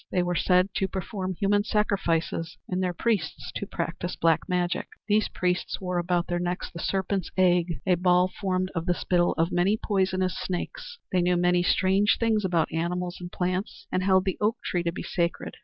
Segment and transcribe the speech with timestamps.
[0.11, 4.87] They were said to perform human sacrifices and their priests to practise black magic.
[5.07, 9.33] These priests wore about their necks the "serpent's egg," a ball formed of the spittle
[9.33, 14.25] of many poisonous snakes; they knew many strange things about animals and plants and held
[14.25, 15.57] the oak tree to be sacred.